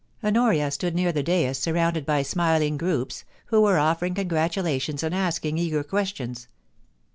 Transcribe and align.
Honoria 0.23 0.71
stood 0.71 0.95
near 0.95 1.11
the 1.11 1.21
dais 1.21 1.59
surrounded 1.59 2.07
by 2.07 2.23
smiling 2.23 2.75
groups, 2.75 3.23
who 3.45 3.61
were 3.61 3.77
offering 3.77 4.15
congratulations 4.15 5.03
and 5.03 5.13
asking 5.13 5.59
eager 5.59 5.83
questions. 5.83 6.47